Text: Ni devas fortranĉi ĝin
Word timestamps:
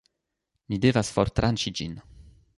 Ni 0.73 0.79
devas 0.85 1.13
fortranĉi 1.19 1.75
ĝin 1.83 1.95